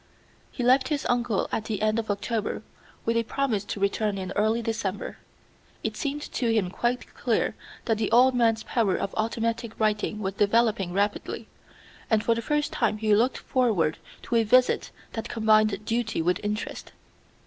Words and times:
He 0.51 0.63
left 0.63 0.87
his 0.87 1.05
uncle 1.07 1.47
at 1.51 1.65
the 1.65 1.83
end 1.83 1.99
of 1.99 2.09
October, 2.09 2.63
with 3.05 3.15
a 3.17 3.21
promise 3.21 3.63
to 3.65 3.79
return 3.79 4.31
early 4.35 4.57
in 4.57 4.65
December. 4.65 5.19
It 5.83 5.95
seemed 5.95 6.23
to 6.31 6.51
him 6.51 6.71
quite 6.71 7.13
clear 7.13 7.53
that 7.85 7.99
the 7.99 8.09
old 8.09 8.33
man's 8.33 8.63
power 8.63 8.95
of 8.97 9.13
automatic 9.15 9.79
writing 9.79 10.17
was 10.17 10.33
developing 10.33 10.91
rapidly, 10.91 11.47
and 12.09 12.23
for 12.23 12.33
the 12.33 12.41
first 12.41 12.73
time 12.73 12.97
he 12.97 13.13
looked 13.13 13.37
forward 13.37 13.99
to 14.23 14.37
a 14.37 14.43
visit 14.43 14.89
that 15.13 15.29
combined 15.29 15.85
duty 15.85 16.19
with 16.23 16.39
interest. 16.41 16.93